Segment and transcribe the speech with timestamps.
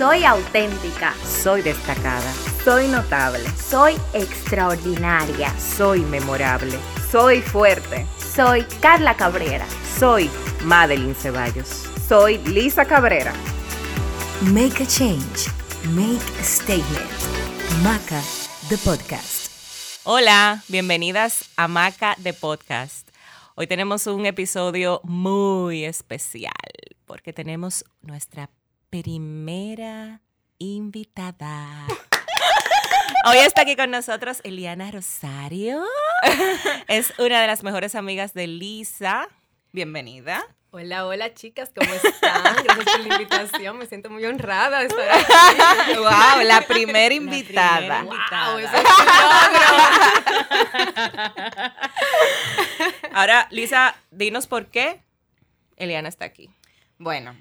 [0.00, 1.12] Soy auténtica.
[1.26, 2.32] Soy destacada.
[2.64, 3.46] Soy notable.
[3.50, 5.52] Soy extraordinaria.
[5.60, 6.78] Soy memorable.
[7.10, 8.06] Soy fuerte.
[8.16, 9.66] Soy Carla Cabrera.
[9.98, 10.30] Soy
[10.64, 11.84] Madeline Ceballos.
[12.08, 13.34] Soy Lisa Cabrera.
[14.54, 15.50] Make a change.
[15.94, 17.10] Make a statement.
[17.82, 18.22] Maca,
[18.70, 19.50] the podcast.
[20.04, 23.06] Hola, bienvenidas a Maca, the podcast.
[23.54, 26.54] Hoy tenemos un episodio muy especial
[27.04, 28.48] porque tenemos nuestra
[28.90, 30.20] primera
[30.58, 31.86] invitada.
[33.26, 35.84] Hoy está aquí con nosotros Eliana Rosario.
[36.88, 39.28] Es una de las mejores amigas de Lisa.
[39.72, 40.44] Bienvenida.
[40.72, 42.42] Hola, hola chicas, ¿cómo están?
[42.64, 45.96] Gracias por la invitación, me siento muy honrada de estar aquí.
[45.96, 48.02] Wow, la primera invitada.
[48.02, 49.70] Wow, eso es un logro.
[53.12, 55.00] Ahora, Lisa, dinos por qué
[55.76, 56.50] Eliana está aquí.
[56.98, 57.34] Bueno,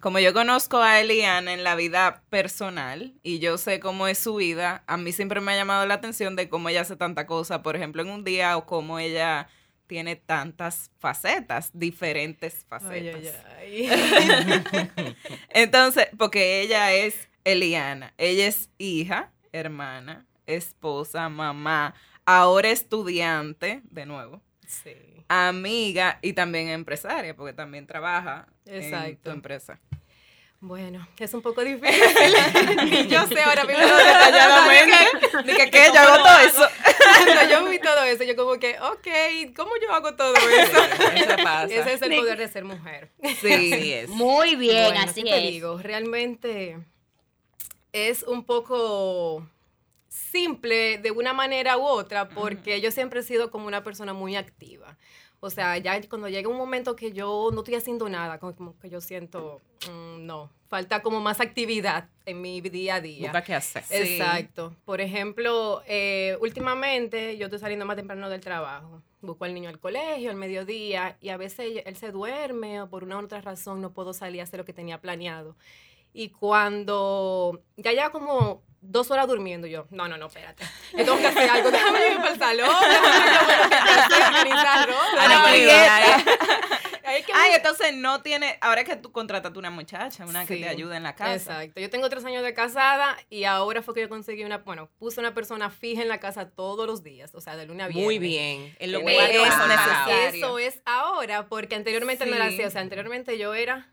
[0.00, 4.36] como yo conozco a Eliana en la vida personal y yo sé cómo es su
[4.36, 7.62] vida, a mí siempre me ha llamado la atención de cómo ella hace tanta cosa,
[7.62, 9.48] por ejemplo, en un día o cómo ella
[9.88, 13.34] tiene tantas facetas, diferentes facetas.
[13.58, 14.64] Ay, ay,
[14.96, 15.16] ay.
[15.48, 24.42] Entonces, porque ella es Eliana, ella es hija, hermana, esposa, mamá, ahora estudiante, de nuevo,
[24.66, 25.17] Sí.
[25.28, 29.30] Amiga y también empresaria, porque también trabaja en tu Exacto.
[29.30, 29.78] empresa.
[30.60, 31.94] Bueno, es un poco difícil.
[32.90, 34.96] Ni yo sé ahora mismo Detalladamente.
[35.44, 35.86] Ni que, ¿qué?
[35.94, 36.68] Yo hago todo eso.
[37.24, 40.82] Cuando yo vi todo eso, yo como que, ok, ¿cómo yo hago todo eso?
[41.14, 41.66] Eso pasa.
[41.72, 43.10] Ese es el poder de ser mujer.
[43.40, 44.08] Sí, es.
[44.08, 45.52] Muy bien, Bueno, así ¿qué te es.
[45.52, 45.78] digo?
[45.78, 46.76] Realmente
[47.92, 49.46] es un poco
[50.08, 54.36] simple de una manera u otra porque yo siempre he sido como una persona muy
[54.36, 54.96] activa.
[55.40, 58.90] O sea, ya cuando llega un momento que yo no estoy haciendo nada, como- que
[58.90, 63.28] yo siento, mm, no, falta como más actividad en mi día a día.
[63.28, 63.84] Busca qué hacer.
[63.90, 64.74] Exacto.
[64.84, 69.00] Por ejemplo, eh, últimamente yo estoy saliendo más temprano del trabajo.
[69.20, 73.04] Busco al niño al colegio, al mediodía, y a veces él se duerme o por
[73.04, 75.56] una u otra razón no puedo salir a hacer lo que tenía planeado.
[76.12, 80.64] Y cuando ya lleva como dos horas durmiendo, yo, no, no, no, espérate.
[80.92, 82.70] Yo tengo que hacer algo, déjame ir para el salón,
[85.18, 85.64] déjame
[87.24, 88.58] que Ay, me- entonces no tiene.
[88.60, 91.34] Ahora que tú contrataste una muchacha, una que te ayude en la casa.
[91.64, 91.80] Exacto.
[91.80, 95.18] Yo tengo tres años de casada y ahora fue que yo conseguí una, bueno, puse
[95.20, 98.04] una persona fija en la casa todos los días, o sea, de lunes a viernes.
[98.04, 98.76] Muy bien.
[98.78, 100.14] En lo cual es necesario.
[100.34, 102.54] Eso es ahora, porque anteriormente no era Sí.
[102.56, 102.64] así.
[102.64, 103.90] O sea, anteriormente yo era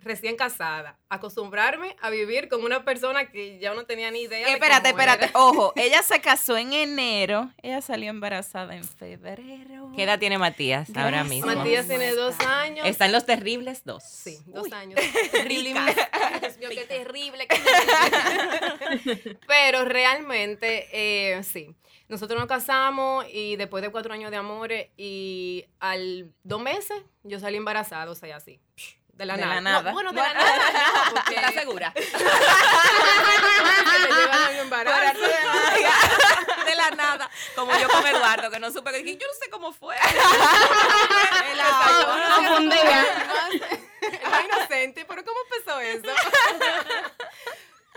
[0.00, 4.46] recién casada, acostumbrarme a vivir con una persona que yo no tenía ni idea.
[4.46, 5.24] de Espérate, cómo espérate.
[5.26, 5.38] era.
[5.38, 7.50] Ojo, ella se casó en enero.
[7.62, 9.92] Ella salió embarazada en febrero.
[9.94, 11.52] ¿Qué edad tiene Matías ahora mismo?
[11.54, 12.86] Matías tiene dos años.
[12.86, 14.04] Está en los terribles dos.
[14.04, 15.00] Sí, dos años.
[15.30, 15.74] Terrible.
[16.40, 17.46] Dios mío, qué terrible.
[17.46, 19.38] qué terrible.
[19.46, 21.74] Pero realmente, eh, sí.
[22.08, 27.38] Nosotros nos casamos y después de cuatro años de amores y al dos meses yo
[27.38, 28.60] salí embarazada, o sea, así.
[29.18, 29.54] De la De nada.
[29.56, 29.92] la No, nada.
[29.92, 30.56] bueno, de la nada.
[30.56, 31.92] no, porque ¿Estás segura?
[36.66, 37.28] de la nada.
[37.56, 38.92] Como yo con Eduardo, que no supe.
[38.92, 39.96] que Yo no sé cómo fue.
[42.36, 43.04] confundida.
[44.00, 46.08] El más inocente, pero ¿cómo empezó eso?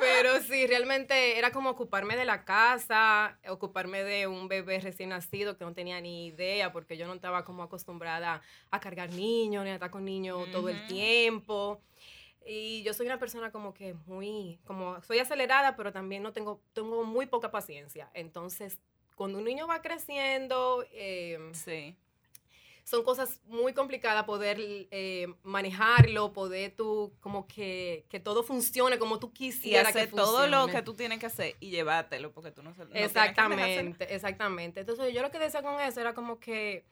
[0.01, 5.57] Pero sí, realmente era como ocuparme de la casa, ocuparme de un bebé recién nacido
[5.57, 8.41] que no tenía ni idea porque yo no estaba como acostumbrada
[8.71, 11.79] a cargar niños ni a estar con niños todo el tiempo.
[12.45, 16.59] Y yo soy una persona como que muy, como soy acelerada, pero también no tengo,
[16.73, 18.09] tengo muy poca paciencia.
[18.15, 18.79] Entonces,
[19.15, 21.95] cuando un niño va creciendo, eh, Sí.
[22.83, 29.19] Son cosas muy complicadas poder eh, manejarlo, poder tú como que, que todo funcione como
[29.19, 32.51] tú Y quisieras hacer que todo lo que tú tienes que hacer y llevártelo porque
[32.51, 33.03] tú no no tienes que.
[33.03, 34.79] Exactamente, exactamente.
[34.81, 36.85] Entonces yo lo que decía con eso era como que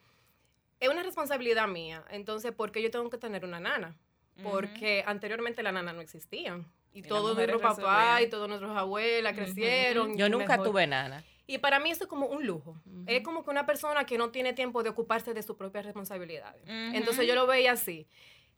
[0.80, 2.04] es una responsabilidad mía.
[2.10, 3.96] Entonces, ¿por qué yo tengo que tener una nana?
[4.42, 6.64] Porque anteriormente la nana no existía.
[6.92, 10.16] Y, todos nuestros papás y todas nuestras abuelas crecieron.
[10.16, 10.66] Yo nunca mejor.
[10.66, 11.22] tuve nana.
[11.50, 12.76] Y para mí eso es como un lujo.
[13.06, 16.62] Es como que una persona que no tiene tiempo de ocuparse de sus propias responsabilidades.
[16.66, 18.06] Entonces yo lo veía así.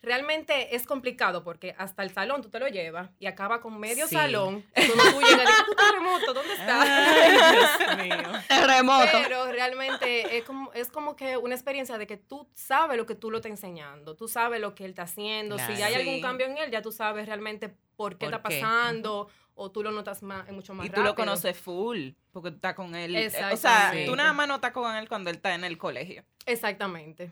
[0.02, 4.08] Realmente es complicado porque hasta el salón tú te lo llevas y acaba con medio
[4.08, 4.16] Sí.
[4.16, 4.64] salón.
[4.76, 7.52] y Cuando tú llegas, dices, tú estás remoto, ¿dónde estás?
[7.52, 8.32] Dios mío.
[8.48, 9.18] Terremoto.
[9.22, 13.14] Pero realmente es como, es como que una experiencia de que tú sabes lo que
[13.14, 15.56] tú lo estás enseñando, tú sabes lo que él está haciendo.
[15.58, 17.72] Si hay algún cambio en él, ya tú sabes realmente
[18.02, 18.60] por qué ¿Por está qué?
[18.60, 21.14] pasando o tú lo notas más, mucho más Y tú lo rápido.
[21.24, 23.14] conoces full, porque tú estás con él.
[23.14, 25.78] eh, O sea, tú nada más no estás con él cuando él está en el
[25.78, 26.24] colegio.
[26.46, 27.30] Exactamente.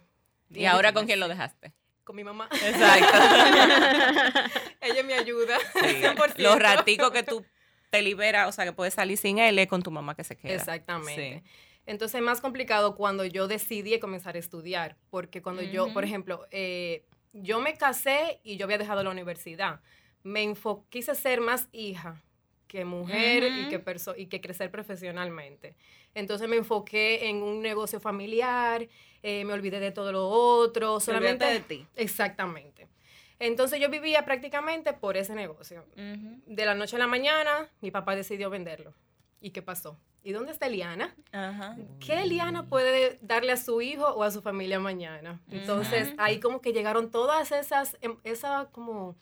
[0.50, 1.72] ¿Y ahora con quién lo dejaste?
[2.04, 2.48] Con mi mamá.
[2.52, 3.18] Exacto.
[4.80, 5.58] Ella mi ayuda.
[5.74, 5.80] Sí.
[6.02, 6.34] 100%.
[6.38, 7.44] Los raticos que tú
[7.90, 10.36] te liberas, o sea, que puedes salir sin él, es con tu mamá que se
[10.36, 10.54] queda.
[10.54, 11.42] Exactamente.
[11.86, 16.46] Entonces es más complicado cuando yo decidí comenzar a estudiar, porque cuando yo, por ejemplo,
[16.52, 19.80] eh, yo me casé y yo había dejado la universidad,
[20.22, 22.20] me enfo- quise ser más hija
[22.66, 23.82] que mujer y, que
[24.16, 25.74] y que crecer profesionalmente.
[26.14, 28.86] Entonces me enfoqué en un negocio familiar,
[29.22, 31.86] eh, me olvidé de todo lo otro, solamente de ti.
[31.96, 32.86] Exactamente.
[33.38, 35.84] Entonces yo vivía prácticamente por ese negocio.
[36.46, 38.92] De la noche a la mañana, mi papá decidió venderlo.
[39.40, 39.96] ¿Y qué pasó?
[40.22, 41.14] ¿Y dónde está Eliana?
[41.98, 45.40] ¿Qué Eliana puede darle a su hijo o a su familia mañana?
[45.50, 49.16] Entonces, ahí como que llegaron todas esas, em- esa como...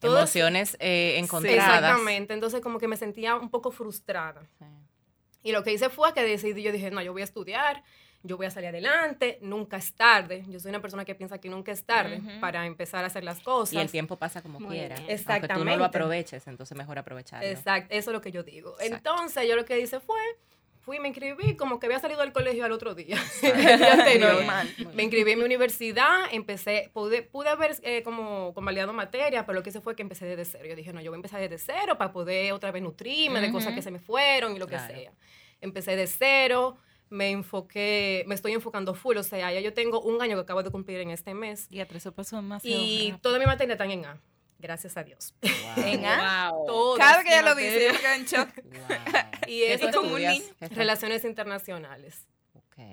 [0.00, 1.58] todas- Emociones eh, Sí, encontradas.
[1.78, 2.34] exactamente.
[2.34, 4.42] Entonces, como que me sentía un poco frustrada.
[4.58, 4.64] Sí.
[5.42, 7.82] Y lo que hice fue que decidí, yo dije, no, yo voy a estudiar,
[8.24, 10.44] yo voy a salir adelante, nunca es tarde.
[10.48, 12.40] Yo soy una persona que piensa que nunca es tarde Ujú.
[12.40, 13.72] para empezar a hacer las cosas.
[13.74, 14.96] Y el tiempo pasa como Muy quiera.
[14.96, 15.08] bien.
[15.08, 15.76] Aunque tú no Exactamente.
[15.78, 17.48] lo aproveches, entonces mejor aprovecharlo.
[17.48, 18.74] Exacto, eso es lo que yo digo.
[18.80, 18.96] Exacto.
[18.96, 20.20] Entonces, yo lo que hice fue,
[20.88, 24.34] fui, me inscribí, como que había salido del colegio al otro día, el día anterior.
[24.36, 24.74] Normal.
[24.94, 29.62] Me inscribí en mi universidad, empecé, pude, pude haber eh, como convalidado materia, pero lo
[29.62, 30.64] que hice fue que empecé desde cero.
[30.66, 33.52] Yo dije, no, yo voy a empezar desde cero para poder otra vez nutrirme de
[33.52, 34.88] cosas que se me fueron y lo Claro.
[34.94, 35.12] que sea.
[35.60, 36.78] Empecé de cero,
[37.10, 40.62] me enfoqué, me estoy enfocando full, o sea, ya yo tengo un año que acabo
[40.62, 42.62] de cumplir en este mes Y a tres eso pasó más.
[42.64, 44.20] y todas mis materias están en A,
[44.58, 45.34] gracias a Dios.
[45.42, 45.84] Wow.
[45.84, 46.50] En A.
[46.66, 48.48] Todas Cada que ella mis lo dice, yo quedo en shock.
[48.88, 48.98] Wow.
[49.46, 52.26] Y ¿Qué eso tú como un Relaciones internacionales.
[52.54, 52.84] Ok.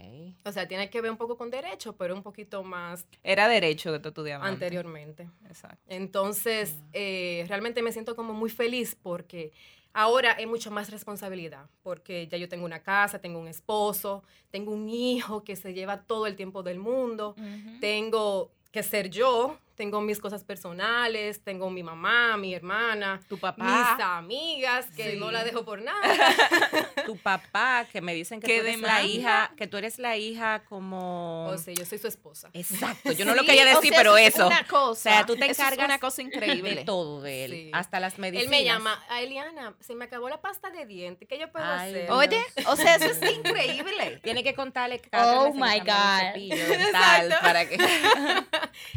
[0.45, 3.91] O sea, tiene que ver un poco con derecho, pero un poquito más Era derecho
[3.91, 4.47] que tú estudiabas.
[4.47, 5.29] anteriormente.
[5.47, 5.83] Exacto.
[5.88, 9.51] Entonces, eh, realmente me siento como muy feliz porque
[9.94, 14.71] ahora hay mucho más responsabilidad, porque ya yo tengo una casa, tengo un esposo, tengo
[14.71, 17.35] un hijo que se lleva todo el tiempo del mundo,
[17.79, 23.63] tengo que ser yo, tengo mis cosas personales, tengo mi mamá, mi hermana, Tu papá.
[23.98, 25.18] mis amigas, que Sí.
[25.18, 26.01] no la dejo por nada.
[27.06, 30.18] Tu papá, que me dicen que Que tú eres la hija, que tú eres la
[30.18, 31.45] hija como...
[31.48, 32.50] O sea, yo soy su esposa.
[32.54, 34.48] Exacto, yo no lo quería o decir, sea, pero es eso.
[34.48, 34.89] una cosa.
[34.89, 36.75] O sea, tú te es encargas una cosa increíble.
[36.75, 37.69] de todo de él, Sí.
[37.74, 38.45] hasta las medicinas.
[38.45, 41.66] Él me llama, a Eliana, se me acabó la pasta de dientes, ¿qué yo puedo
[41.66, 42.12] Ay, hacer?
[42.12, 44.19] Oye, o sea, eso es increíble.
[44.24, 46.19] Tiene que contarle que cada Oh my God.
[46.33, 47.36] cepillo Exacto.
[47.42, 47.78] para que...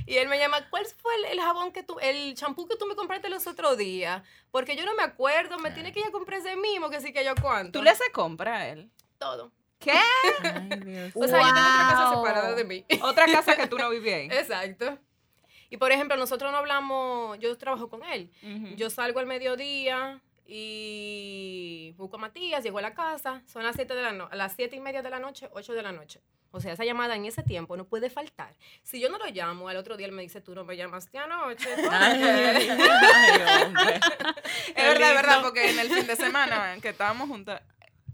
[0.06, 2.86] Y él me llama, ¿cuál fue el, el jabón que tú, el champú que tú
[2.86, 4.22] me compraste los otros días?
[4.50, 7.12] Porque yo no me acuerdo, me tiene que ir a comprar ese mismo, que sí
[7.12, 7.78] que yo cuánto.
[7.78, 8.90] Tú le haces compra a él.
[9.18, 9.52] todo.
[9.78, 9.92] ¿Qué?
[10.42, 11.12] Ay, Dios.
[11.14, 12.24] O sea, yo tengo otra casa Wow.
[12.26, 12.84] separada de mí.
[13.00, 14.28] Otra casa que tú no vivías ahí.
[14.32, 14.98] Exacto.
[15.70, 18.30] Y por ejemplo, nosotros no hablamos, yo trabajo con él.
[18.76, 23.94] Yo salgo al mediodía y busco a Matías, llego a la casa, son las 7
[23.94, 26.22] de la no a las siete y media de la noche, 8 de la noche.
[26.50, 28.56] O sea, esa llamada en ese tiempo no puede faltar.
[28.82, 31.18] Si yo no lo llamo, al otro día él me dice, tú no me llamaste
[31.18, 31.68] anoche.
[31.90, 34.00] Ay, ay, hombre.
[34.74, 37.60] Es verdad, es verdad, porque en el fin de semana que estábamos juntas,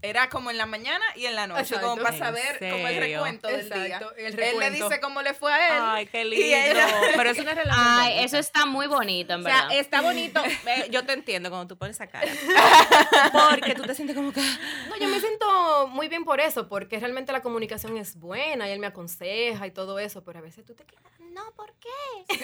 [0.05, 1.87] era como en la mañana y en la noche, Exacto.
[1.89, 3.99] como para ¿En saber como el recuento del día.
[4.17, 5.83] Él le dice cómo le fue a él.
[5.85, 6.45] Ay, qué y lindo.
[6.57, 8.25] ella- Pero es una relación Ay, bonita.
[8.25, 9.69] eso está muy bonito, en O verdad.
[9.69, 10.41] sea, está bonito.
[10.91, 12.31] yo te entiendo cuando tú pones esa cara.
[13.51, 14.41] Porque tú te sientes como que.
[14.41, 18.71] No, yo me siento muy bien por eso, porque realmente la comunicación es buena y
[18.71, 22.35] él me aconseja y todo eso, pero a veces tú te quedas, no, ¿por qué?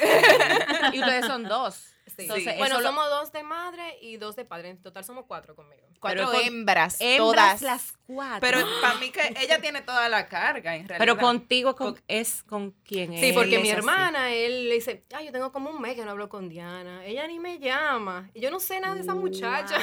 [0.93, 1.85] Y ustedes son dos.
[2.21, 2.27] Sí.
[2.29, 4.69] Entonces, bueno, lo- somos dos de madre y dos de padre.
[4.69, 5.81] En total somos cuatro conmigo.
[5.99, 7.61] Cuatro con- hembras, hembras todas.
[7.61, 8.39] las cuatro.
[8.41, 10.97] Pero para mí que ella tiene toda la carga, en realidad.
[10.97, 13.77] Pero contigo con- Con- es con quien Sí, él porque es mi así.
[13.77, 17.05] hermana, él le dice, ay, yo tengo como un mes que no hablo con Diana.
[17.05, 18.29] Ella ni me llama.
[18.33, 19.77] Y yo no sé nada de esa muchacha.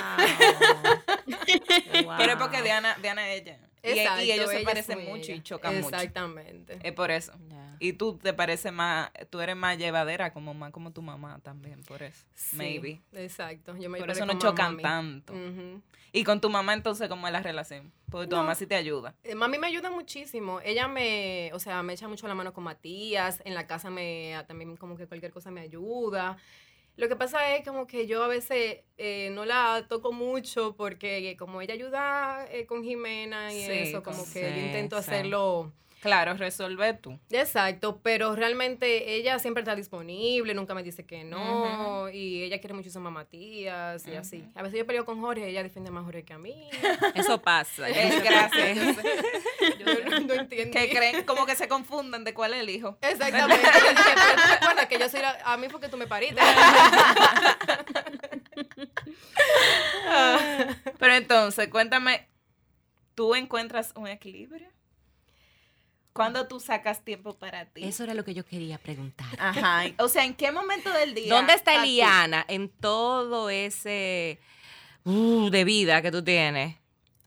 [2.04, 2.14] Wow.
[2.18, 3.58] Pero es porque Diana, Diana es ella.
[3.82, 5.34] Y- Exacto, y, ellos se parecen mucho ella.
[5.36, 5.94] y chocan mucho.
[5.96, 6.78] Exactamente.
[6.82, 7.32] Es por eso.
[7.80, 11.82] Y tú te pareces más, tú eres más llevadera, como más como tu mamá también,
[11.84, 12.24] por eso.
[12.34, 13.00] Sí, Maybe.
[13.12, 13.76] Exacto.
[13.76, 14.82] Yo me Por eso no chocan mami.
[14.82, 15.32] tanto.
[15.32, 15.80] Ujú.
[16.10, 17.92] Y con tu mamá entonces, ¿cómo es la relación?
[18.10, 18.42] Porque tu No.
[18.42, 19.14] mamá sí te ayuda.
[19.24, 20.58] Eh, Mami me ayuda muchísimo.
[20.64, 23.42] Ella me, o sea, me echa mucho la mano con Matías.
[23.44, 26.38] En la casa me también como que cualquier cosa me ayuda.
[26.98, 31.36] Lo que pasa es como que yo a veces eh, no la toco mucho porque
[31.38, 36.34] como ella ayuda eh, con Jimena y Sí, eso, como que yo intento hacerlo Claro,
[36.34, 37.18] resolver tú.
[37.30, 42.74] Exacto, pero realmente ella siempre está disponible, nunca me dice que no, y ella quiere
[42.74, 44.44] muchísimo a Matías y así.
[44.54, 46.68] A veces yo peleo con Jorge, ella defiende más a Jorge que a mí.
[47.14, 47.88] Eso pasa.
[48.08, 48.78] Es gracias.
[49.78, 50.78] Yo no, no entiendo.
[50.78, 52.96] Que creen, como que se confunden de cuál es el hijo.
[53.02, 53.62] Exactamente.
[53.64, 56.40] Yo dije, pero tú recuerdas que yo soy la- a mí porque tú me pariste.
[60.98, 62.28] Pero entonces, cuéntame,
[63.14, 64.68] ¿tú encuentras un equilibrio?
[66.18, 67.84] ¿Cuándo tú sacas tiempo para ti?
[67.84, 69.28] Eso era lo que yo quería preguntar.
[69.38, 69.84] Ajá.
[70.00, 71.32] O sea, ¿en qué momento del día?
[71.32, 71.82] ¿Dónde está tú?
[71.82, 74.40] Eliana en todo ese
[75.04, 76.74] uh, de vida que tú tienes?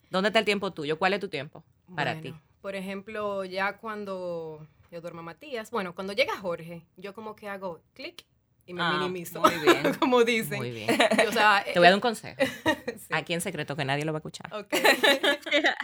[0.09, 0.99] ¿Dónde está el tiempo tuyo?
[0.99, 1.63] ¿Cuál es tu tiempo
[1.95, 2.41] para Bueno, ti?
[2.61, 7.47] Por ejemplo, ya cuando yo duermo a Matías, bueno, cuando llega Jorge, yo como que
[7.47, 8.25] hago clic
[8.65, 9.39] y me Ah, minimizo.
[9.39, 9.93] muy bien.
[10.01, 10.57] como dicen.
[10.57, 10.89] Muy bien.
[11.23, 12.35] Y, o sea, Te voy a dar un consejo.
[12.97, 13.07] sí.
[13.11, 14.53] Aquí en secreto que nadie lo va a escuchar.
[14.53, 14.67] Ok.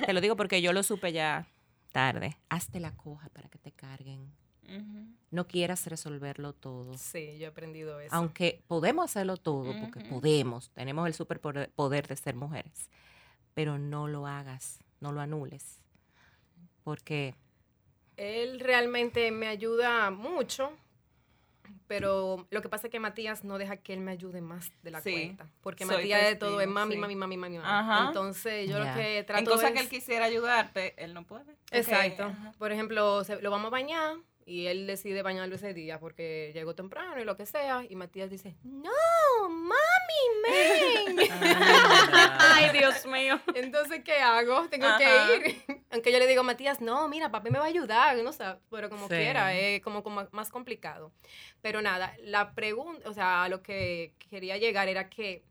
[0.05, 1.47] Te lo digo porque yo lo supe ya
[1.97, 2.37] tarde.
[2.49, 4.31] Hazte la coja para que te carguen.
[4.63, 5.15] Ujú.
[5.31, 6.95] No quieras resolverlo todo.
[6.95, 8.15] Sí, yo he aprendido eso.
[8.15, 10.09] Aunque podemos hacerlo todo, porque Ujú.
[10.09, 12.91] podemos, tenemos el superpoder poder de ser mujeres,
[13.55, 15.81] pero no lo hagas, no lo anules,
[16.83, 17.33] porque
[18.15, 20.71] Él realmente me ayuda mucho,
[21.87, 24.91] pero lo que pasa es que Matías no deja que él me ayude más de
[24.91, 25.47] la Sí, cuenta.
[25.61, 26.99] Porque Matías de todo es testigo, mami, sí.
[26.99, 27.69] mami, mami, mami, mami.
[27.69, 28.07] Ajá.
[28.07, 29.73] Entonces yo lo que trato En cosas es...
[29.75, 31.55] que él quisiera ayudarte, él no puede.
[31.71, 32.33] Exacto.
[32.57, 34.15] Por ejemplo, se- lo vamos a bañar
[34.47, 37.83] y él decide bañarlo ese día porque llegó temprano y lo que sea.
[37.87, 38.89] Y Matías dice, no,
[39.49, 39.75] mami,
[40.45, 41.19] ven.
[42.39, 43.41] Ay, Dios mío.
[43.55, 44.69] Entonces, ¿qué hago?
[44.69, 44.97] Tengo Ajá.
[44.97, 45.61] que ir.
[45.91, 48.45] Aunque yo le digo a Matías, no, mira, papi me va a ayudar, no sé,
[48.71, 49.15] pero como Sí.
[49.15, 51.11] quiera, es como, como más complicado.
[51.61, 55.43] Pero nada, la pregunta, o sea, a lo que quería llegar era que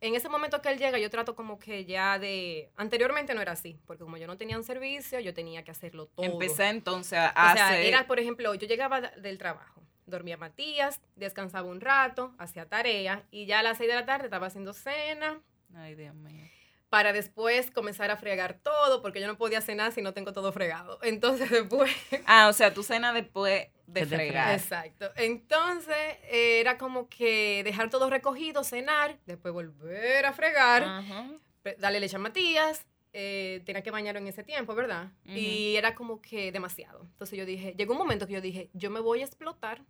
[0.00, 2.70] en ese momento que él llega, yo trato como que ya de...
[2.76, 6.06] Anteriormente no era así, porque como yo no tenía un servicio, yo tenía que hacerlo
[6.06, 6.26] todo.
[6.26, 7.86] Empecé entonces a O sea, hacer...
[7.86, 13.46] era, por ejemplo, yo llegaba del trabajo, dormía Matías, descansaba un rato, hacía tarea y
[13.46, 15.40] ya a las 6 de la tarde estaba haciendo cena
[15.76, 16.44] Ay, Dios mío.
[16.94, 20.52] Para después comenzar a fregar todo, porque yo no podía cenar si no tengo todo
[20.52, 21.00] fregado.
[21.02, 21.90] Entonces después...
[22.24, 24.54] Ah, o sea, tu cena después de fregar.
[24.54, 25.10] Exacto.
[25.16, 25.96] Entonces
[26.30, 31.30] era como que dejar todo recogido, cenar, después volver a fregar, Ajá.
[31.62, 32.86] pe- darle leche a Matías.
[33.12, 35.10] eh, tenía que bañarlo en ese tiempo, ¿verdad?
[35.24, 35.34] Ujú.
[35.36, 37.00] Y era como que demasiado.
[37.10, 39.82] Entonces yo dije, llegó un momento que yo dije, yo me voy a explotar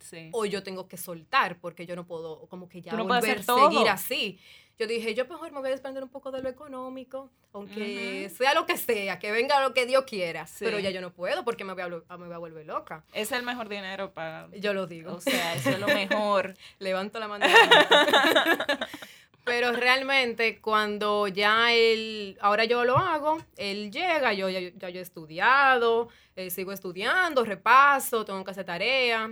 [0.00, 0.30] Sí.
[0.32, 3.88] o yo tengo que soltar porque yo no puedo como que ya no volver seguir
[3.88, 4.38] así.
[4.78, 8.52] Yo dije, yo mejor me voy a desprender un poco de lo económico, aunque sea
[8.52, 10.66] lo que sea, que venga lo que Dios quiera, Sí.
[10.66, 13.02] pero ya yo no puedo porque me voy a, me voy a volver loca.
[13.14, 14.50] Es el mejor dinero para...
[14.54, 15.14] Yo lo digo.
[15.14, 16.52] O sea, eso es lo mejor.
[16.78, 17.46] Levanto la mano.
[19.44, 24.98] Pero realmente cuando ya él, ahora yo lo hago, él llega, yo ya, ya yo
[24.98, 29.30] he estudiado, eh, sigo estudiando, repaso, tengo que hacer tarea.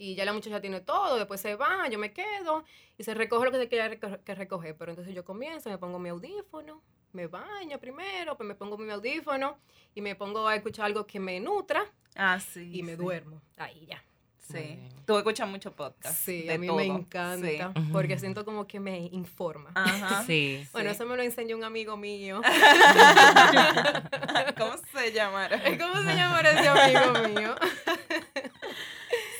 [0.00, 2.64] Y ya la muchacha tiene todo, después se va, yo me quedo
[2.96, 4.76] y se recoge lo que se quiera reco- que recoger.
[4.76, 8.90] Pero entonces yo comienzo, me pongo mi audífono, me baño primero, pues me pongo mi
[8.92, 9.58] audífono
[9.94, 12.70] y me pongo a escuchar algo que me nutra Ah, sí.
[12.72, 12.96] y me sí.
[12.98, 13.42] duermo.
[13.56, 14.02] Ahí ya.
[14.38, 14.78] Sí.
[15.04, 16.16] Tú escuchas mucho podcast.
[16.24, 16.76] Sí, de a mí todo.
[16.78, 17.58] me encanta Sí.
[17.92, 19.72] porque siento como que me informa.
[19.74, 20.22] Ajá.
[20.26, 20.66] sí.
[20.72, 20.96] Bueno, sí.
[20.96, 22.40] eso me lo enseñó un amigo mío.
[24.56, 25.60] ¿Cómo se llamará?
[25.78, 27.54] ¿Cómo se llama ese amigo mío?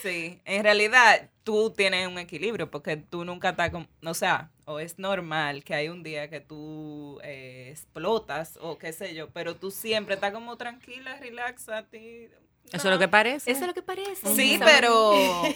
[0.02, 4.78] Sí, en realidad tú tienes un equilibrio porque tú nunca estás como, o sea, o
[4.78, 9.56] es normal que hay un día que tú eh, explotas o qué sé yo, pero
[9.56, 12.28] tú siempre estás como tranquila, relaxa, ti.
[12.72, 13.50] Eso es lo que parece.
[13.50, 14.34] Eso es lo que parece.
[14.34, 15.12] Sí, pero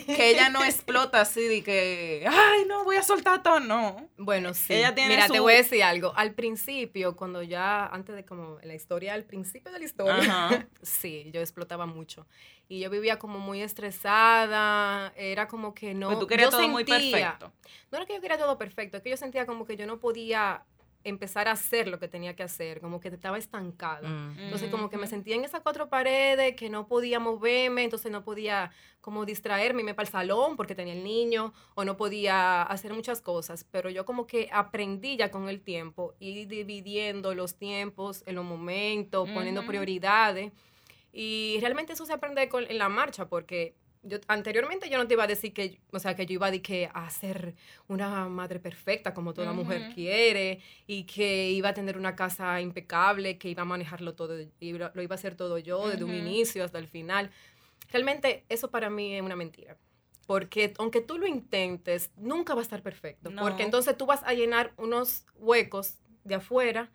[0.06, 4.08] que ella no explota así de que, ay, no, voy a soltar todo, no.
[4.16, 4.72] Bueno, sí.
[4.74, 6.12] Ella tiene Mira, su- te voy a decir algo.
[6.16, 10.14] Al principio, cuando ya, antes de como la historia, al principio de la historia,
[10.46, 10.66] Ajá.
[10.82, 12.26] sí, yo explotaba mucho.
[12.68, 16.08] Y yo vivía como muy estresada, era como que no...
[16.08, 17.52] Porque tú querías yo todo muy sentía- perfecto.
[17.90, 19.98] No era que yo quería todo perfecto, es que yo sentía como que yo no
[19.98, 20.62] podía
[21.04, 24.08] empezar a hacer lo que tenía que hacer, como que estaba estancada.
[24.08, 24.38] Mm.
[24.38, 25.10] Entonces como que me Ujú.
[25.10, 29.94] sentía en esas cuatro paredes, que no podía moverme, entonces no podía como distraerme, irme
[29.94, 34.04] para el salón porque tenía el niño, o no podía hacer muchas cosas, pero yo
[34.04, 39.62] como que aprendí ya con el tiempo, ir dividiendo los tiempos en los momentos, poniendo
[39.62, 39.68] Ujú.
[39.68, 40.52] prioridades,
[41.12, 45.14] y realmente eso se aprende con- en la marcha, porque yo anteriormente yo no te
[45.14, 47.54] iba a decir que, o sea, que yo iba a, que a ser
[47.88, 49.94] una madre perfecta como toda mujer Ujú.
[49.94, 54.72] quiere y que iba a tener una casa impecable, que iba a manejarlo todo, y
[54.72, 56.18] lo, iba a hacer todo yo desde un Ujú.
[56.18, 57.30] inicio hasta el final.
[57.90, 59.76] Realmente eso para mí es una mentira.
[60.26, 63.30] Porque aunque tú lo intentes, nunca va a estar perfecto.
[63.30, 63.42] No.
[63.42, 66.90] Porque entonces tú vas a llenar unos huecos de afuera,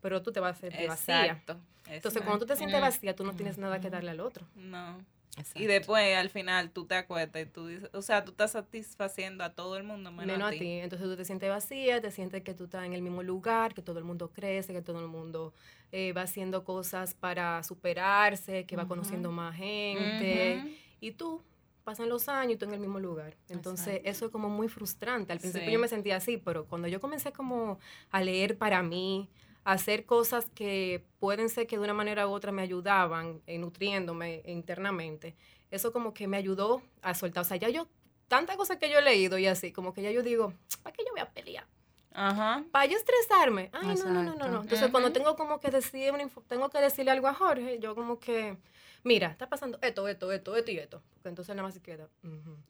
[0.00, 1.26] pero tú te vas a sentir vacía.
[1.26, 1.60] Exacto.
[1.86, 4.46] Entonces, cuando tú te sientes vacía, tú no tienes nada que darle al otro.
[4.54, 5.04] No.
[5.36, 5.62] Exacto.
[5.62, 9.44] Y después, al final, tú te acuestas y tú dices, o sea, tú estás satisfaciendo
[9.44, 10.80] a todo el mundo menos, menos a ti.
[10.80, 13.82] Entonces tú te sientes vacía, te sientes que tú estás en el mismo lugar, que
[13.82, 15.54] todo el mundo crece, que todo el mundo
[15.92, 20.76] eh, va haciendo cosas para superarse, que va conociendo más gente.
[21.00, 21.42] Y tú,
[21.84, 23.36] pasan los años y tú en el mismo lugar.
[23.48, 24.10] Entonces Exacto.
[24.10, 25.32] eso es como muy frustrante.
[25.32, 25.72] Al principio Sí.
[25.72, 27.78] yo me sentía así, pero cuando yo comencé como
[28.10, 29.28] a leer para mí,
[29.64, 34.42] hacer cosas que pueden ser que de una manera u otra me ayudaban, eh, nutriéndome
[34.46, 35.36] internamente,
[35.70, 37.42] eso como que me ayudó a soltar.
[37.42, 37.88] O sea, ya yo,
[38.28, 40.52] tantas cosas que yo he leído y así, como que ya yo digo,
[40.82, 41.66] ¿para qué yo voy a pelear?
[42.22, 42.62] Ajá.
[42.70, 43.70] Para yo estresarme.
[43.72, 44.60] Ay, no, no, no, no.
[44.62, 47.94] Entonces, cuando tengo como que decir, una info- tengo que decirle algo a Jorge, yo
[47.94, 48.58] como que,
[49.04, 51.02] mira, está pasando esto, esto, esto, esto y esto.
[51.14, 52.08] Porque entonces nada más se queda.
[52.22, 52.64] Con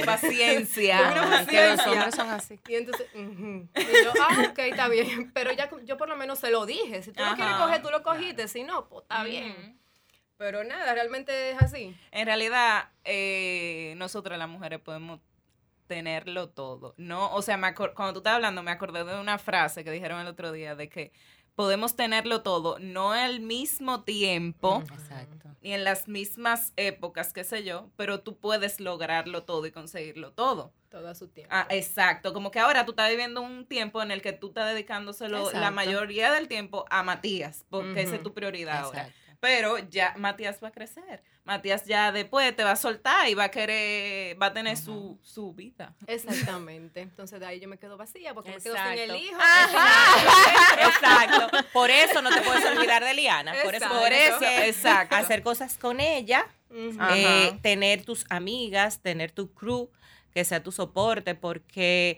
[0.00, 1.46] su paciencia.
[1.48, 2.58] Que los hombres son así.
[2.68, 3.68] Y entonces, ujú.
[3.76, 5.30] y yo, ah, ok, está bien.
[5.32, 7.02] Pero ya yo por lo menos se lo dije.
[7.02, 8.48] Si tú lo quieres Ajá, coger, tú lo cogiste.
[8.48, 9.78] Si no, pues está bien.
[10.36, 11.96] Pero nada, realmente es así.
[12.10, 15.20] En realidad, eh, nosotras las mujeres podemos
[15.86, 16.94] tenerlo todo.
[16.96, 19.90] No, o sea, me acor- cuando tú estabas hablando, me acordé de una frase que
[19.90, 21.12] dijeron el otro día de que
[21.54, 25.50] podemos tenerlo todo, no al mismo tiempo, Exacto.
[25.62, 30.32] ni en las mismas épocas, qué sé yo, pero tú puedes lograrlo todo y conseguirlo
[30.32, 30.72] todo.
[30.88, 31.54] Todo a su tiempo.
[31.54, 34.72] Ah, exacto, como que ahora tú estás viviendo un tiempo en el que tú estás
[34.72, 39.08] dedicándoselo la mayoría del tiempo a Matías, porque esa es tu prioridad ahora.
[39.40, 41.22] Pero ya Matías va a crecer.
[41.44, 45.18] Matías ya después te va a soltar y va a querer, va a tener su,
[45.22, 45.94] su vida.
[46.06, 47.02] Exactamente.
[47.02, 49.38] Entonces de ahí yo me quedo vacía porque me quedo sin el hijo.
[50.78, 51.58] Exacto.
[51.72, 53.52] Por eso no te puedes olvidar de Liana.
[53.62, 54.00] Por eso, Exacto.
[54.00, 55.16] por eso Exacto.
[55.16, 59.90] hacer cosas con ella, eh, tener tus amigas, tener tu crew,
[60.32, 62.16] que sea tu soporte, porque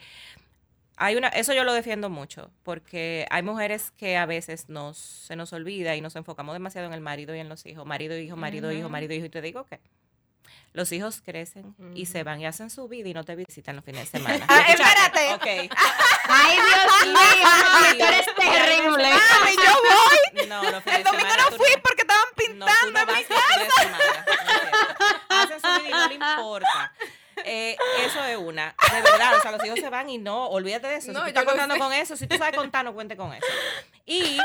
[0.97, 5.37] hay una, eso yo lo defiendo mucho, porque hay mujeres que a veces nos, se
[5.37, 8.37] nos olvida y nos enfocamos demasiado en el marido y en los hijos, marido, hijo,
[8.37, 8.91] marido, hijo, Ujú.
[8.91, 9.81] marido, hijo, y te digo que
[10.73, 13.85] los hijos crecen y se van y hacen su vida y no te visitan los
[13.85, 14.45] fines de semana.
[14.49, 15.35] Ah, espérate.
[15.35, 15.73] Ok.
[16.29, 19.09] Ay, Dios mío, tú eres terrible.
[19.11, 20.47] Mami, yo voy.
[20.49, 22.86] No, los fines El de domingo semana no fui porque estaban pintando
[28.47, 28.75] una.
[28.93, 31.13] De verdad, o sea, los hijos se van y no, olvídate de eso.
[31.13, 31.81] No, si tú estás contando sé.
[31.81, 33.47] con eso, si tú sabes contar, no cuente con eso.
[34.09, 34.39] Y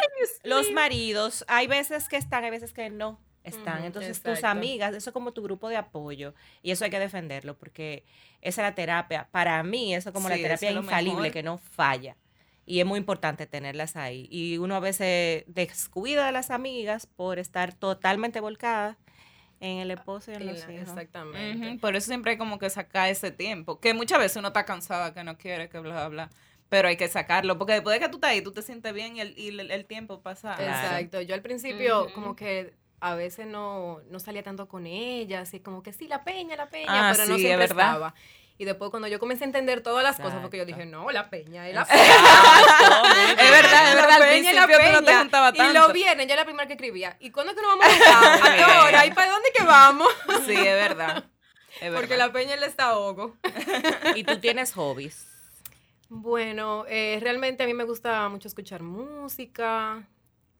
[0.43, 3.84] los maridos, hay veces que están, hay veces que no están.
[3.86, 6.34] Entonces, tus amigas, eso es como tu grupo de apoyo.
[6.63, 8.03] Y eso hay que defenderlo, porque
[8.41, 9.27] esa es la terapia.
[9.31, 11.31] Para mí, eso es como la terapia infalible mejor.
[11.31, 12.17] que no falla.
[12.65, 14.28] Y es muy importante tenerlas ahí.
[14.32, 18.97] Y uno a veces descuida de las amigas por estar totalmente volcada
[19.62, 20.89] en el esposo y en Y los la- hijos.
[20.89, 21.80] Exactamente.
[21.80, 23.80] Por eso siempre hay como que sacar ese tiempo.
[23.80, 26.30] Que muchas veces uno está cansada, que no quiere, que bla, bla, bla.
[26.67, 27.58] Pero hay que sacarlo.
[27.58, 29.71] Porque después de que tú estás ahí, tú te sientes bien y el, y el,
[29.71, 30.54] el tiempo pasa.
[30.54, 31.21] Exacto.
[31.21, 35.82] Yo al principio como que a veces no, no salía tanto con ella, así como
[35.84, 37.88] que sí, la peña, la peña, Ah, pero no sí, es siempre verdad.
[37.88, 38.15] estaba.
[38.62, 41.32] Y después cuando yo comencé a entender todas las cosas, porque yo dije, no, la
[41.32, 41.97] peña, es la muy
[43.43, 44.12] Es verdad, es La verdad.
[44.12, 45.71] Al peña la no te peña.
[45.71, 47.17] Y lo viernes, yo era la primera que escribía.
[47.19, 48.52] ¿Y cuándo es que nos vamos a juntar?
[48.52, 49.06] ¿A qué hora?
[49.08, 50.08] ¿Y para dónde que vamos?
[50.45, 51.24] Sí, es verdad.
[51.82, 52.28] Es Porque verdad.
[52.28, 53.36] la peña es el desahogo.
[54.13, 55.26] Y tú tienes hobbies.
[56.10, 60.08] Bueno, eh, realmente a mí me gusta mucho escuchar música.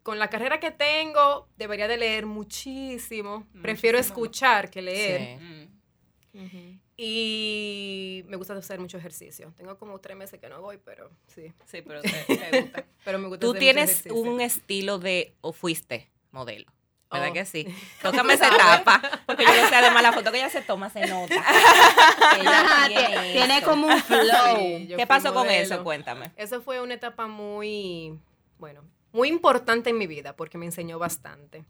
[0.02, 3.46] Con la carrera que tengo, debería de leer muchísimo.
[3.62, 5.38] Prefiero escuchar que leer.
[5.38, 6.40] Sí.
[6.40, 6.81] Mm.
[7.04, 9.52] Y me gusta hacer mucho ejercicio.
[9.58, 11.52] Tengo como tres meses que no voy, pero sí.
[11.66, 12.86] Sí, pero te, te gusta.
[13.04, 16.72] Pero me gusta Tú hacer tienes un estilo de, o fuiste modelo.
[17.12, 17.34] ¿Verdad Oh.
[17.34, 17.66] que sí?
[18.04, 21.08] Tócame esa etapa, porque yo no sé, además la foto que ella se toma se
[21.08, 21.34] nota.
[22.40, 24.58] Ella Ajá, tiene tie- Tiene como un flow.
[24.58, 25.84] Sí, ¿Qué pasó con eso?
[25.84, 26.32] Cuéntame.
[26.38, 28.20] Eso fue una etapa muy,
[28.60, 31.66] bueno, muy importante en mi vida porque me enseñó bastante.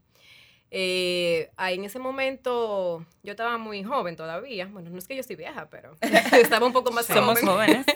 [0.74, 4.68] Eh, ahí en ese momento yo estaba muy joven todavía.
[4.68, 5.96] Bueno, no es que yo estoy vieja, pero
[6.32, 7.46] estaba un poco más Somos joven.
[7.46, 7.86] jóvenes.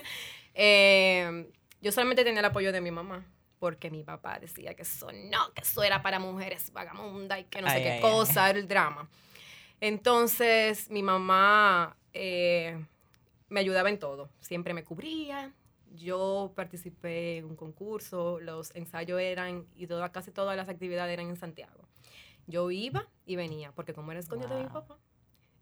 [0.57, 3.25] Eh, yo solamente tenía el apoyo de mi mamá
[3.59, 7.61] porque mi papá decía que eso no, que eso era para mujeres vagabundas y que
[7.61, 9.09] no sé Ay, qué ay, cosa, era el drama.
[9.81, 12.83] Entonces mi mamá eh,
[13.49, 15.53] me ayudaba en todo, siempre me cubría.
[15.93, 21.27] Yo participé en un concurso, los ensayos eran y toda, casi todas las actividades eran
[21.27, 21.81] en Santiago.
[22.47, 24.97] Yo iba y venía, porque como era escondido de mi papá,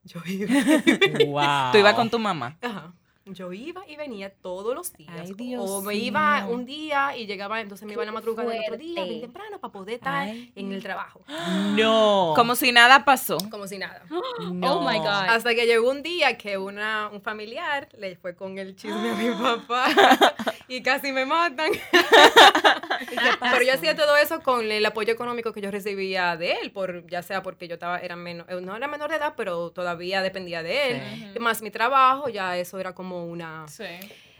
[0.03, 0.49] yo iba.
[1.25, 1.71] Wow.
[1.71, 2.57] Tú ibas con tu mamá.
[2.61, 2.93] Ajá.
[3.25, 5.13] Yo iba y venía todos los días.
[5.17, 8.49] Ay, Dios o me iba un día y llegaba, entonces me iba a la madrugada
[8.49, 10.51] del otro día, bien temprano, para poder estar Ay.
[10.55, 11.21] en el trabajo.
[11.73, 12.33] No.
[12.35, 13.37] Como si nada pasó.
[13.49, 14.03] Como si nada.
[14.51, 14.79] No.
[14.79, 15.29] Oh my God.
[15.29, 19.15] Hasta que llegó un día que una, un familiar le fue con el chisme a
[19.15, 19.85] mi papá
[20.67, 21.71] y casi me matan.
[23.39, 27.07] Pero yo hacía todo eso con el apoyo económico que yo recibía de él, por,
[27.07, 30.21] ya sea porque yo estaba, era menor, eh, no era menor de edad, pero todavía
[30.21, 31.01] dependía de él.
[31.33, 31.39] Sí.
[31.39, 33.67] Más mi trabajo, ya eso era como una...
[33.67, 33.85] Sí.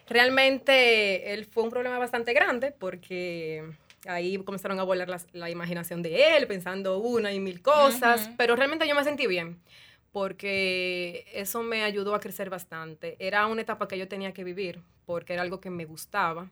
[0.07, 3.63] Realmente él fue un problema bastante grande porque
[4.05, 8.55] ahí comenzaron a volar las- la imaginación de él, pensando una y mil cosas, pero
[8.55, 9.59] realmente yo me sentí bien
[10.11, 13.15] porque eso me ayudó a crecer bastante.
[13.19, 16.49] Era una etapa que yo tenía que vivir porque era algo que me gustaba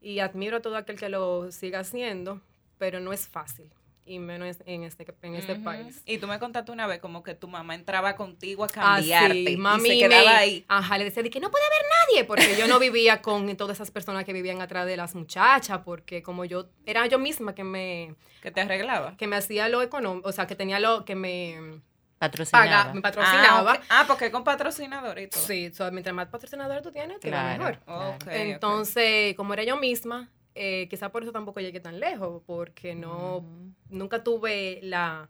[0.00, 2.40] Y admiro a todo aquel que lo siga haciendo,
[2.78, 3.70] pero no es fácil.
[4.06, 6.02] Y menos en este, en este país.
[6.04, 9.32] Y tú me contaste una vez como que tu mamá entraba contigo a Ah, cambiarte
[9.34, 10.64] sí, y se quedaba me- ahí.
[10.68, 13.78] Ajá, le decía de que no puede haber nadie, porque yo no vivía con todas
[13.78, 17.64] esas personas que vivían atrás de las muchachas, porque como yo, era yo misma que
[17.64, 19.16] me, Que te arreglaba.
[19.16, 21.80] que me hacía lo económico, o sea, que tenía lo, que me
[22.18, 22.92] Patrocinaba.
[22.92, 23.72] me patrocinaba.
[23.72, 23.84] Ah, ok.
[23.88, 25.42] Ah, porque con patrocinador y todo.
[25.42, 27.58] Sí, so, mientras más patrocinadores tú tienes, Claro.
[27.64, 27.78] mejor.
[27.84, 28.18] Claro.
[28.30, 33.38] Entonces, como era yo misma, eh, quizá por eso tampoco llegué tan lejos, porque no,
[33.38, 33.46] Ujú.
[33.90, 35.28] nunca tuve la,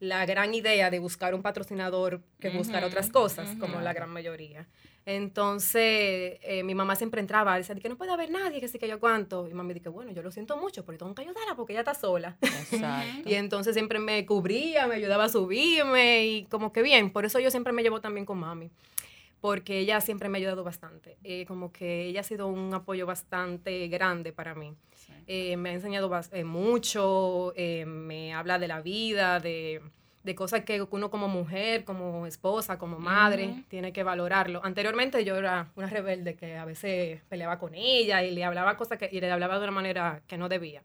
[0.00, 3.60] la gran idea de buscar un patrocinador que buscar Ujú, otras cosas, ujú.
[3.60, 4.66] como la gran mayoría.
[5.04, 8.86] Entonces, eh, mi mamá siempre entraba, decía, que no puede haber nadie, que sí, que
[8.86, 9.48] yo cuánto.
[9.48, 11.94] Y mami dice, bueno, yo lo siento mucho, pero tengo que ayudarla porque ella está
[11.94, 12.36] sola.
[12.40, 13.02] Exacto.
[13.28, 17.40] Y entonces siempre me cubría, me ayudaba a subirme y como que bien, por eso
[17.40, 18.70] yo siempre me llevo también con mami,
[19.42, 23.06] porque ella siempre me ha ayudado bastante, Eh, como que ella ha sido un apoyo
[23.06, 24.72] bastante grande para mí.
[24.94, 25.12] Sí.
[25.26, 29.82] Eh, me ha enseñado eh, mucho, eh, me habla de la vida, de,
[30.22, 33.62] de cosas que uno como mujer, como esposa, como madre, Ujú.
[33.68, 34.60] tiene que valorarlo.
[34.64, 38.96] Anteriormente yo era una rebelde que a veces peleaba con ella y le hablaba cosas
[38.96, 40.84] que, y le hablaba de una manera que no debía.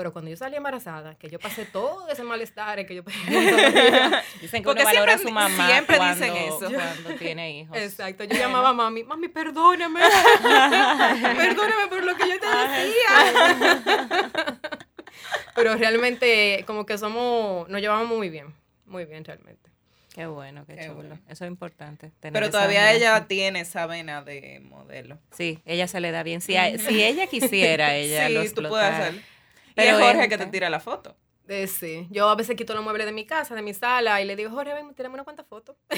[0.00, 3.02] Pero cuando yo salí embarazada, que yo pasé todo ese malestar, que yo
[4.40, 6.70] Dicen que Porque uno valora a siempre- su mamá siempre cuando, dicen eso.
[6.72, 7.76] cuando tiene hijos.
[7.76, 10.00] Exacto, yo llamaba a mami, mami, perdóname,
[11.36, 14.22] perdóname por lo que yo te decía.
[15.54, 18.54] Pero realmente como que somos, nos llevamos muy bien,
[18.86, 19.68] muy bien realmente.
[20.14, 20.94] Qué bueno, qué, Qué chulo.
[20.94, 21.18] bueno.
[21.28, 22.10] Eso es importante.
[22.20, 25.18] tener Pero todavía ella tiene esa vena de modelo.
[25.30, 26.40] Sí, ella se le da bien.
[26.40, 29.22] Si, a- si ella quisiera, ella lo sí, tú puedes hacer.
[29.74, 31.16] Pero es Jorge que te tira la foto.
[31.48, 34.24] Eh, sí, yo a veces quito los muebles de mi casa, de mi sala, y
[34.24, 35.74] le digo, Jorge, ven, tírame una cuantas fotos.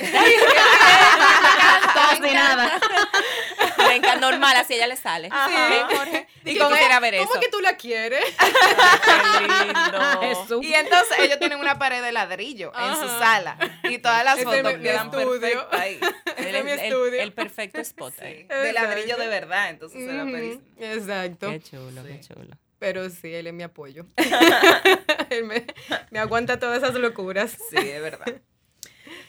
[1.94, 2.80] Casi nada.
[3.88, 5.28] Venga, normal, así ella le sale.
[5.30, 5.68] Ajá.
[5.68, 6.26] Ven, Jorge.
[6.46, 7.26] Y con él, ver eso.
[7.28, 8.24] ¿Cómo que tú la quieres?
[8.38, 10.62] Qué lindo.
[10.62, 13.58] Y entonces ellos tienen una pared de ladrillo en su sala.
[13.84, 15.38] Y todas las fotos quedan estudio.
[15.40, 16.00] perfectas ahí.
[16.38, 17.20] El, mi estudio.
[17.20, 18.14] el perfecto spot.
[18.18, 18.44] Sí, ahí.
[18.44, 20.58] de ladrillo de verdad, entonces se la Ujú, pedís.
[20.78, 21.50] Exacto.
[21.50, 22.28] Qué chulo, qué Sí.
[22.32, 22.56] chulo.
[22.82, 24.06] Pero sí, él es mi apoyo.
[25.30, 25.64] él me,
[26.10, 27.52] me aguanta todas esas locuras.
[27.70, 28.26] Sí, es verdad.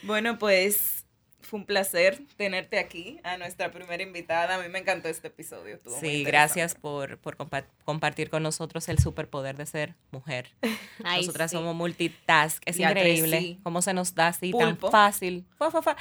[0.02, 1.06] Bueno, pues
[1.42, 4.56] fue un placer tenerte aquí, a nuestra primera invitada.
[4.56, 5.76] A mí me encantó este episodio.
[5.76, 10.50] estuvo Sí, gracias por, por compa- compartir con nosotros el superpoder de ser mujer.
[11.04, 11.58] Ay, Nosotras sí.
[11.58, 12.64] somos multitask.
[12.66, 13.60] Es Y tres increíble sí.
[13.62, 14.90] cómo se nos da así Pulpo.
[14.90, 15.46] tan fácil.
[15.60, 15.96] Fa, fa, fa.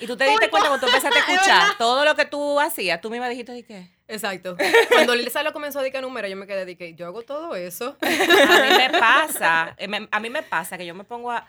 [0.00, 3.00] Y tú te diste cuenta cuando tú empezaste a escuchar todo lo que tú hacías.
[3.00, 3.93] Tú misma dijiste, ¿de qué?
[4.06, 4.56] Exacto.
[4.90, 7.54] Cuando Lisa lo comenzó a dedicar número, yo me quedé de que yo hago todo
[7.54, 7.96] eso.
[8.02, 11.46] A mí me pasa, eh, a mí me pasa que yo me pongo a,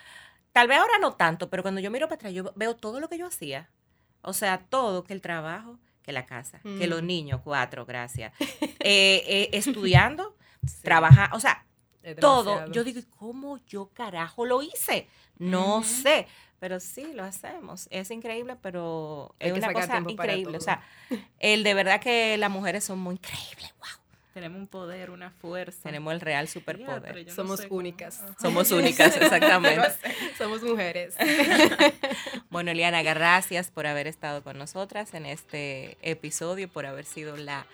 [0.54, 3.10] tal vez ahora no tanto, pero cuando yo miro para atrás, yo veo todo lo
[3.10, 3.70] que yo hacía.
[4.22, 7.08] O sea, todo, que el trabajo, que la casa, que los Mm.
[7.08, 8.32] niños, cuatro, gracias.
[8.88, 10.36] Eh, eh, estudiando,
[10.84, 11.66] trabajar, o sea,
[12.14, 12.70] todo.
[12.72, 15.08] Yo digo, ¿cómo yo carajo lo hice?
[15.38, 16.28] No sé.
[16.60, 17.88] Pero sí, lo hacemos.
[17.92, 20.58] Es increíble, pero Hay es una cosa increíble.
[20.58, 20.82] O sea,
[21.40, 23.74] el de verdad que las mujeres son muy increíbles.
[23.80, 24.06] Wow.
[24.36, 25.84] Tenemos un poder, una fuerza.
[25.84, 27.26] Tenemos el real superpoder.
[27.26, 28.22] no Somos sé únicas.
[28.42, 29.82] Somos únicas, exactamente.
[30.38, 31.16] Somos mujeres.
[32.50, 37.66] Bueno, Eliana, gracias por haber estado con nosotras en este episodio, por haber sido la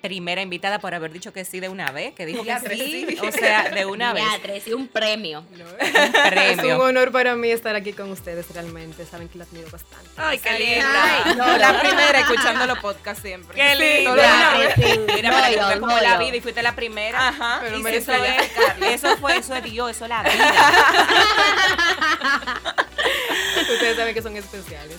[0.00, 3.18] primera invitada, por haber dicho que sí de una vez, que dijo que sí, sí.
[3.20, 4.24] o sea, de una vez.
[4.64, 5.44] Sí, un premio.
[5.56, 6.78] No, Un Es un premio.
[6.80, 9.04] honor para mí estar aquí con ustedes realmente.
[9.06, 10.08] Saben que la admiro bastante.
[10.16, 11.34] Ay, qué Ay, linda.
[11.36, 13.54] no, la primera escuchando los podcasts siempre.
[13.56, 14.52] Qué linda.
[14.74, 17.28] Sí, Mira, para que veas como la vida y fuiste la primera.
[17.28, 17.58] Ajá.
[17.62, 18.90] Pero y me Eso eso merecía.
[18.92, 20.54] es, eso fue, eso es Dios, eso es la vida.
[23.76, 24.98] Ustedes saben que son especiales.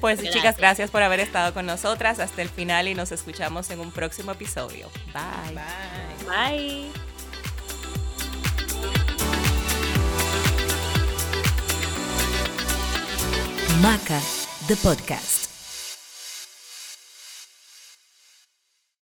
[0.00, 0.34] Pues Gracias.
[0.34, 3.90] chicas, gracias por haber estado con nosotras hasta el final y nos escuchamos en un
[3.90, 4.90] próximo episodio.
[5.12, 5.54] Bye.
[5.54, 6.90] Bye.
[6.90, 6.90] Bye.
[13.80, 14.20] Maca,
[14.68, 15.43] the podcast.